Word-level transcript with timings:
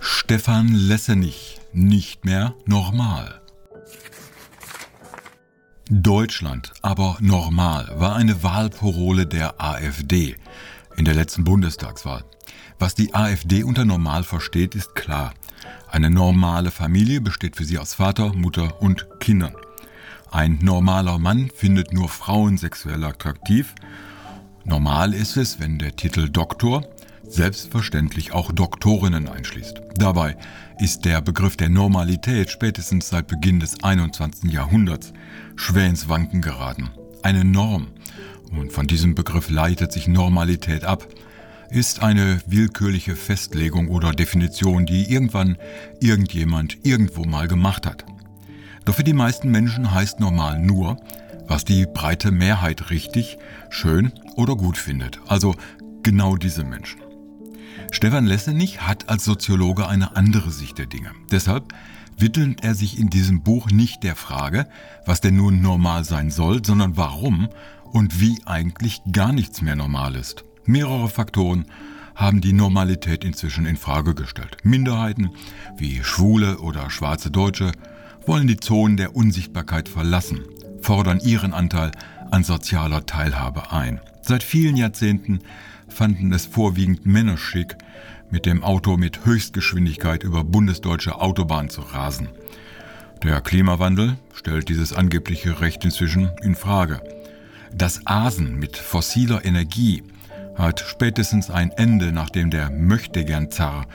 Stefan 0.00 0.68
Lessenich 0.68 1.60
nicht 1.72 2.24
mehr 2.24 2.54
normal. 2.66 3.40
Deutschland, 5.90 6.72
aber 6.82 7.16
normal, 7.20 7.90
war 7.96 8.14
eine 8.14 8.42
Wahlparole 8.42 9.26
der 9.26 9.60
AfD 9.60 10.36
in 10.96 11.04
der 11.04 11.14
letzten 11.14 11.44
Bundestagswahl. 11.44 12.24
Was 12.78 12.94
die 12.94 13.14
AfD 13.14 13.64
unter 13.64 13.84
normal 13.84 14.22
versteht, 14.22 14.74
ist 14.74 14.94
klar. 14.94 15.34
Eine 15.90 16.10
normale 16.10 16.70
Familie 16.70 17.20
besteht 17.20 17.56
für 17.56 17.64
sie 17.64 17.78
aus 17.78 17.94
Vater, 17.94 18.32
Mutter 18.34 18.80
und 18.80 19.08
Kindern. 19.20 19.54
Ein 20.30 20.58
normaler 20.60 21.18
Mann 21.18 21.50
findet 21.54 21.92
nur 21.92 22.08
Frauen 22.08 22.58
sexuell 22.58 23.02
attraktiv. 23.02 23.74
Normal 24.64 25.14
ist 25.14 25.36
es, 25.36 25.58
wenn 25.58 25.78
der 25.78 25.96
Titel 25.96 26.28
Doktor 26.28 26.84
selbstverständlich 27.28 28.32
auch 28.32 28.52
Doktorinnen 28.52 29.28
einschließt. 29.28 29.80
Dabei 29.96 30.36
ist 30.78 31.04
der 31.04 31.20
Begriff 31.20 31.56
der 31.56 31.68
Normalität 31.68 32.50
spätestens 32.50 33.08
seit 33.08 33.26
Beginn 33.26 33.60
des 33.60 33.82
21. 33.82 34.52
Jahrhunderts 34.52 35.12
schwer 35.56 35.86
ins 35.86 36.08
Wanken 36.08 36.40
geraten. 36.40 36.90
Eine 37.22 37.44
Norm, 37.44 37.88
und 38.52 38.72
von 38.72 38.86
diesem 38.86 39.14
Begriff 39.14 39.50
leitet 39.50 39.92
sich 39.92 40.08
Normalität 40.08 40.84
ab, 40.84 41.06
ist 41.70 42.02
eine 42.02 42.40
willkürliche 42.46 43.14
Festlegung 43.14 43.88
oder 43.88 44.12
Definition, 44.12 44.86
die 44.86 45.12
irgendwann 45.12 45.58
irgendjemand 46.00 46.78
irgendwo 46.82 47.24
mal 47.24 47.46
gemacht 47.48 47.86
hat. 47.86 48.04
Doch 48.84 48.94
für 48.94 49.04
die 49.04 49.12
meisten 49.12 49.50
Menschen 49.50 49.92
heißt 49.92 50.18
normal 50.18 50.58
nur, 50.58 50.96
was 51.46 51.64
die 51.64 51.86
breite 51.86 52.30
Mehrheit 52.30 52.90
richtig, 52.90 53.36
schön 53.68 54.12
oder 54.36 54.56
gut 54.56 54.78
findet. 54.78 55.20
Also 55.26 55.54
genau 56.02 56.36
diese 56.36 56.64
Menschen. 56.64 57.00
Stefan 57.90 58.26
Lessenich 58.26 58.82
hat 58.82 59.08
als 59.08 59.24
Soziologe 59.24 59.86
eine 59.86 60.16
andere 60.16 60.50
Sicht 60.50 60.78
der 60.78 60.86
Dinge. 60.86 61.12
Deshalb 61.30 61.72
widmet 62.16 62.62
er 62.62 62.74
sich 62.74 62.98
in 62.98 63.10
diesem 63.10 63.42
Buch 63.42 63.70
nicht 63.70 64.02
der 64.02 64.16
Frage, 64.16 64.68
was 65.06 65.20
denn 65.20 65.36
nun 65.36 65.60
normal 65.62 66.04
sein 66.04 66.30
soll, 66.30 66.64
sondern 66.64 66.96
warum 66.96 67.48
und 67.84 68.20
wie 68.20 68.40
eigentlich 68.44 69.00
gar 69.12 69.32
nichts 69.32 69.62
mehr 69.62 69.76
normal 69.76 70.16
ist. 70.16 70.44
Mehrere 70.64 71.08
Faktoren 71.08 71.66
haben 72.14 72.40
die 72.40 72.52
Normalität 72.52 73.24
inzwischen 73.24 73.64
in 73.64 73.76
Frage 73.76 74.14
gestellt. 74.14 74.56
Minderheiten 74.64 75.30
wie 75.76 76.02
Schwule 76.02 76.58
oder 76.58 76.90
schwarze 76.90 77.30
Deutsche 77.30 77.72
wollen 78.26 78.48
die 78.48 78.58
Zonen 78.58 78.96
der 78.96 79.16
Unsichtbarkeit 79.16 79.88
verlassen, 79.88 80.40
fordern 80.82 81.20
ihren 81.20 81.54
Anteil 81.54 81.92
an 82.30 82.44
sozialer 82.44 83.06
Teilhabe 83.06 83.72
ein. 83.72 84.00
Seit 84.22 84.42
vielen 84.42 84.76
Jahrzehnten 84.76 85.40
fanden 85.88 86.32
es 86.32 86.46
vorwiegend 86.46 87.06
Männer 87.06 87.36
schick, 87.36 87.76
mit 88.30 88.46
dem 88.46 88.62
Auto 88.62 88.96
mit 88.96 89.24
Höchstgeschwindigkeit 89.24 90.22
über 90.22 90.44
bundesdeutsche 90.44 91.20
Autobahnen 91.20 91.70
zu 91.70 91.80
rasen. 91.80 92.28
Der 93.22 93.40
Klimawandel 93.40 94.16
stellt 94.32 94.68
dieses 94.68 94.92
angebliche 94.92 95.60
Recht 95.60 95.84
inzwischen 95.84 96.30
in 96.42 96.54
Frage. 96.54 97.02
Das 97.74 98.06
Asen 98.06 98.58
mit 98.58 98.76
fossiler 98.76 99.44
Energie 99.44 100.02
hat 100.54 100.80
spätestens 100.80 101.50
ein 101.50 101.70
Ende, 101.70 102.12
nachdem 102.12 102.50
der 102.50 102.70
Möchtegern-Zar 102.70 103.86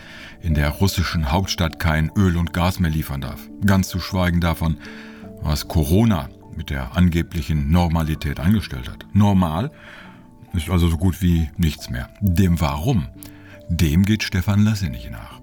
in 0.41 0.53
der 0.53 0.69
russischen 0.69 1.31
Hauptstadt 1.31 1.79
kein 1.79 2.11
Öl 2.15 2.37
und 2.37 2.53
Gas 2.53 2.79
mehr 2.79 2.91
liefern 2.91 3.21
darf. 3.21 3.39
Ganz 3.65 3.89
zu 3.89 3.99
schweigen 3.99 4.39
davon, 4.39 4.77
was 5.41 5.67
Corona 5.67 6.29
mit 6.55 6.69
der 6.69 6.95
angeblichen 6.95 7.71
Normalität 7.71 8.39
angestellt 8.39 8.89
hat. 8.89 9.05
Normal 9.13 9.71
ist 10.53 10.69
also 10.69 10.87
so 10.87 10.97
gut 10.97 11.21
wie 11.21 11.49
nichts 11.57 11.89
mehr. 11.89 12.09
Dem 12.21 12.61
Warum, 12.61 13.07
dem 13.69 14.05
geht 14.05 14.23
Stefan 14.23 14.63
Lassenich 14.63 15.09
nach. 15.09 15.41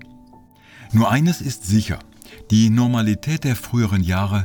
Nur 0.92 1.10
eines 1.10 1.40
ist 1.40 1.66
sicher, 1.66 1.98
die 2.50 2.70
Normalität 2.70 3.44
der 3.44 3.56
früheren 3.56 4.02
Jahre 4.02 4.44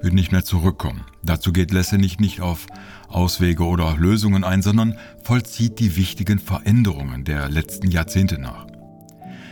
wird 0.00 0.14
nicht 0.14 0.32
mehr 0.32 0.44
zurückkommen. 0.44 1.04
Dazu 1.22 1.52
geht 1.52 1.70
Lassenich 1.70 2.18
nicht 2.18 2.40
auf 2.40 2.66
Auswege 3.08 3.64
oder 3.64 3.96
Lösungen 3.96 4.44
ein, 4.44 4.62
sondern 4.62 4.98
vollzieht 5.22 5.78
die 5.78 5.96
wichtigen 5.96 6.38
Veränderungen 6.38 7.24
der 7.24 7.48
letzten 7.48 7.90
Jahrzehnte 7.90 8.38
nach. 8.38 8.66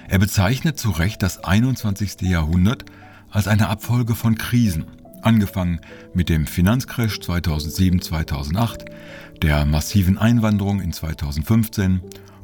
Er 0.08 0.18
bezeichnet 0.18 0.78
zu 0.78 0.90
Recht 0.90 1.22
das 1.22 1.44
21. 1.44 2.22
Jahrhundert 2.22 2.84
als 3.30 3.46
eine 3.46 3.68
Abfolge 3.68 4.16
von 4.16 4.36
Krisen, 4.36 4.86
angefangen 5.22 5.80
mit 6.14 6.28
dem 6.28 6.46
Finanzcrash 6.46 7.18
2007-2008, 7.18 8.86
der 9.42 9.64
massiven 9.64 10.18
Einwanderung 10.18 10.80
in 10.80 10.92
2015, 10.92 12.00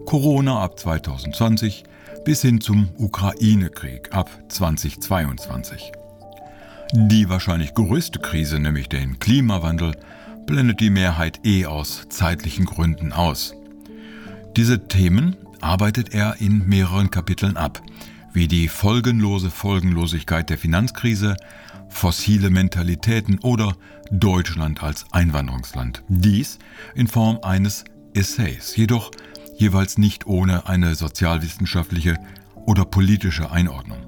Corona 0.06 0.60
ab 0.60 0.78
2020 0.78 1.84
bis 2.24 2.42
hin 2.42 2.60
zum 2.60 2.88
Ukraine-Krieg 2.98 4.12
ab 4.12 4.30
2022. 4.48 5.92
Die 6.92 7.28
wahrscheinlich 7.28 7.74
größte 7.74 8.20
Krise, 8.20 8.60
nämlich 8.60 8.88
den 8.88 9.18
Klimawandel, 9.18 9.96
blendet 10.46 10.80
die 10.80 10.90
Mehrheit 10.90 11.40
eh 11.44 11.66
aus 11.66 12.06
zeitlichen 12.08 12.64
Gründen 12.64 13.12
aus. 13.12 13.54
Diese 14.56 14.86
Themen 14.86 15.36
arbeitet 15.60 16.14
er 16.14 16.36
in 16.40 16.66
mehreren 16.68 17.10
Kapiteln 17.10 17.56
ab, 17.56 17.82
wie 18.32 18.48
die 18.48 18.68
folgenlose 18.68 19.50
Folgenlosigkeit 19.50 20.48
der 20.48 20.58
Finanzkrise, 20.58 21.36
fossile 21.96 22.50
Mentalitäten 22.50 23.38
oder 23.40 23.74
Deutschland 24.10 24.82
als 24.82 25.06
Einwanderungsland. 25.12 26.04
Dies 26.08 26.58
in 26.94 27.08
Form 27.08 27.38
eines 27.42 27.84
Essays, 28.14 28.76
jedoch 28.76 29.10
jeweils 29.56 29.96
nicht 29.96 30.26
ohne 30.26 30.68
eine 30.68 30.94
sozialwissenschaftliche 30.94 32.16
oder 32.54 32.84
politische 32.84 33.50
Einordnung. 33.50 33.98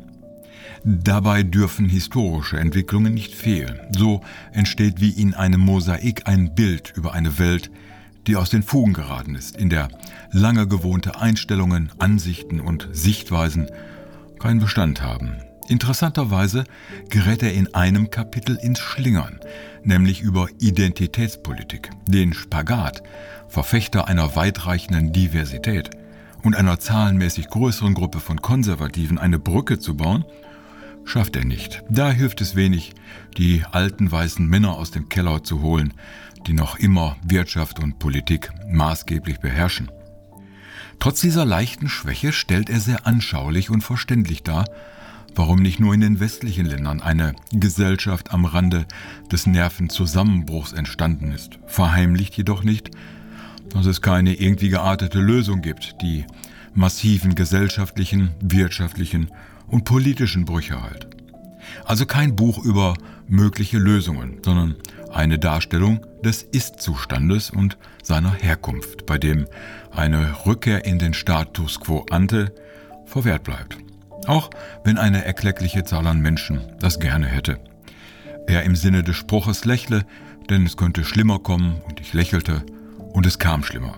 Dabei 0.85 1.43
dürfen 1.43 1.89
historische 1.89 2.59
Entwicklungen 2.59 3.15
nicht 3.15 3.35
fehlen. 3.35 3.81
So 3.97 4.21
entsteht 4.53 5.01
wie 5.01 5.11
in 5.11 5.35
einem 5.35 5.61
Mosaik 5.61 6.29
ein 6.29 6.55
Bild 6.55 6.93
über 6.95 7.15
eine 7.15 7.39
Welt, 7.39 7.71
die 8.27 8.37
aus 8.37 8.51
den 8.51 8.63
Fugen 8.63 8.93
geraten 8.93 9.35
ist, 9.35 9.57
in 9.57 9.71
der 9.71 9.89
lange 10.31 10.69
gewohnte 10.69 11.19
Einstellungen, 11.19 11.91
Ansichten 11.99 12.61
und 12.61 12.89
Sichtweisen 12.93 13.71
keinen 14.39 14.61
Bestand 14.61 15.03
haben. 15.03 15.39
Interessanterweise 15.69 16.65
gerät 17.11 17.43
er 17.43 17.53
in 17.53 17.75
einem 17.75 18.11
Kapitel 18.11 18.57
ins 18.57 18.79
Schlingern, 18.79 19.39
nämlich 19.85 20.23
über 20.23 20.49
Identitätspolitik, 20.59 21.91
den 22.07 22.33
Spagat, 22.33 23.03
Verfechter 23.49 24.09
einer 24.09 24.35
weitreichenden 24.35 25.13
Diversität 25.13 25.91
und 26.43 26.57
einer 26.57 26.79
zahlenmäßig 26.79 27.49
größeren 27.49 27.95
Gruppe 27.95 28.21
von 28.21 28.41
Konservativen 28.41 29.19
eine 29.19 29.39
Brücke 29.39 29.79
zu 29.79 29.97
bauen, 29.97 30.25
schafft 31.05 31.37
er 31.37 31.45
nicht. 31.45 31.83
Da 31.91 32.11
hilft 32.11 32.41
es 32.41 32.57
wenig, 32.57 32.95
die 33.37 33.63
alten 33.71 34.11
weißen 34.11 34.47
Männer 34.47 34.75
aus 34.75 34.91
dem 34.91 35.09
Keller 35.09 35.43
zu 35.43 35.61
holen, 35.61 35.93
die 36.47 36.55
noch 36.55 36.79
immer 36.79 37.17
Wirtschaft 37.23 37.79
und 37.79 37.99
Politik 37.99 38.51
maßgeblich 38.71 39.41
beherrschen. 39.41 39.91
Trotz 40.99 41.21
dieser 41.21 41.45
leichten 41.45 41.89
Schwäche 41.89 42.33
stellt 42.33 42.71
er 42.71 42.81
sehr 42.81 43.07
anschaulich 43.07 43.71
und 43.71 43.83
verständlich 43.83 44.43
dar, 44.43 44.65
warum 45.35 45.61
nicht 45.61 45.81
nur 45.81 45.95
in 45.95 46.01
den 46.01 46.21
westlichen 46.21 46.67
Ländern 46.67 47.01
eine 47.01 47.35
Gesellschaft 47.53 48.33
am 48.33 48.45
Rande 48.45 48.87
des 49.31 49.47
Nervenzusammenbruchs 49.47 50.73
entstanden 50.73 51.33
ist, 51.33 51.59
verheimlicht 51.67 52.37
jedoch 52.37 52.65
nicht, 52.65 52.91
dass 53.71 53.87
es 53.87 54.01
keine 54.03 54.35
irgendwie 54.35 54.69
geartete 54.69 55.21
Lösung 55.21 55.63
gibt, 55.63 55.97
die 56.03 56.25
massiven 56.75 57.35
gesellschaftlichen, 57.35 58.31
wirtschaftlichen 58.41 59.31
und 59.67 59.85
politischen 59.85 60.45
Brüche 60.45 60.83
halt. 60.83 61.09
Also 61.85 62.07
kein 62.07 62.37
Buch 62.37 62.65
über 62.65 62.95
mögliche 63.27 63.79
Lösungen, 63.79 64.39
sondern 64.43 64.77
eine 65.13 65.39
Darstellung 65.39 66.01
des 66.25 66.43
Ist-Zustandes 66.43 67.51
und 67.51 67.77
seiner 68.03 68.33
Herkunft, 68.33 69.07
bei 69.07 69.19
dem 69.19 69.47
eine 69.91 70.47
Rückkehr 70.47 70.85
in 70.85 70.99
den 70.99 71.15
Status 71.15 71.81
quo 71.81 72.07
ante 72.11 72.55
verwehrt 73.07 73.45
bleibt. 73.45 73.79
Auch 74.29 74.51
wenn 74.85 74.99
eine 74.99 75.25
erkleckliche 75.25 75.85
Zahl 75.85 76.07
an 76.07 76.21
Menschen 76.21 76.61
das 76.81 77.01
gerne 77.01 77.27
hätte. 77.27 77.59
Er 78.47 78.63
im 78.63 78.77
Sinne 78.77 79.03
des 79.03 79.17
Spruches 79.17 79.65
lächle, 79.65 80.05
denn 80.51 80.67
es 80.67 80.77
könnte 80.77 81.03
schlimmer 81.03 81.39
kommen 81.39 81.81
und 81.89 81.99
ich 81.99 82.13
lächelte 82.13 82.63
und 83.15 83.25
es 83.25 83.39
kam 83.39 83.65
schlimmer. 83.65 83.97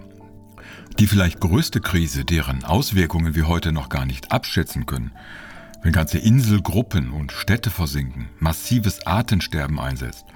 Die 1.01 1.09
vielleicht 1.09 1.41
größte 1.41 1.81
Krise, 1.81 2.25
deren 2.25 2.63
Auswirkungen 2.65 3.35
wir 3.35 3.49
heute 3.49 3.73
noch 3.73 3.89
gar 3.89 4.07
nicht 4.07 4.31
abschätzen 4.31 4.87
können, 4.87 5.11
wenn 5.83 5.93
ganze 5.93 6.19
Inselgruppen 6.19 7.11
und 7.11 7.33
Städte 7.33 7.71
versinken, 7.71 8.29
massives 8.39 9.05
Artensterben 9.07 9.81
einsetzt, 9.81 10.27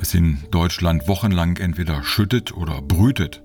es 0.00 0.14
in 0.14 0.38
Deutschland 0.50 1.08
wochenlang 1.08 1.58
entweder 1.58 2.02
schüttet 2.04 2.54
oder 2.54 2.80
brütet, 2.80 3.42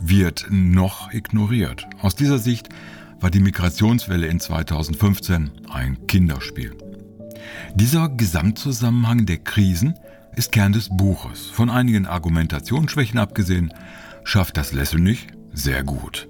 wird 0.00 0.48
noch 0.50 1.14
ignoriert. 1.14 1.86
Aus 2.02 2.14
dieser 2.14 2.38
Sicht 2.38 2.68
war 3.24 3.30
die 3.30 3.40
Migrationswelle 3.40 4.26
in 4.26 4.38
2015 4.38 5.50
ein 5.72 6.06
Kinderspiel. 6.06 6.76
Dieser 7.74 8.10
Gesamtzusammenhang 8.10 9.24
der 9.24 9.38
Krisen 9.38 9.94
ist 10.36 10.52
Kern 10.52 10.74
des 10.74 10.90
Buches. 10.94 11.46
Von 11.46 11.70
einigen 11.70 12.04
Argumentationsschwächen 12.04 13.18
abgesehen, 13.18 13.72
schafft 14.24 14.58
das 14.58 14.74
Lessenich 14.74 15.28
sehr 15.54 15.84
gut. 15.84 16.28